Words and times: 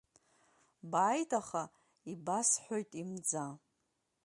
Бааит 0.91 1.31
аха 1.39 1.63
ибасҳәоит 2.11 2.89
имӡа… 3.01 3.45